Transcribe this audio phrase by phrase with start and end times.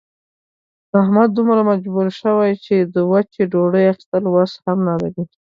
[1.01, 5.23] احمد دومره مجبور شوی چې د وچې ډوډۍ اخستلو وس هم نه لري.